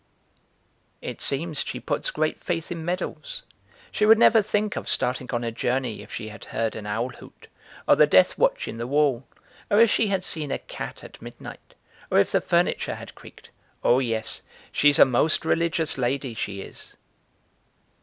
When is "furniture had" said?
12.41-13.13